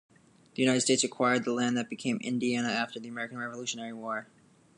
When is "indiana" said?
2.21-2.69